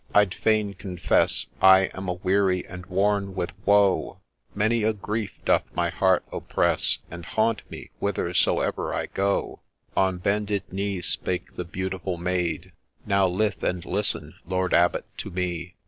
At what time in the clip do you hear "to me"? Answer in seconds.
15.17-15.75